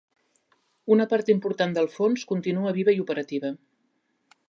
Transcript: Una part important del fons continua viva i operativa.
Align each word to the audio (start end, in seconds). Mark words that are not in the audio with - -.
Una 0.95 1.05
part 1.11 1.29
important 1.35 1.77
del 1.77 1.91
fons 1.99 2.25
continua 2.35 2.75
viva 2.79 2.97
i 2.99 3.05
operativa. 3.07 3.57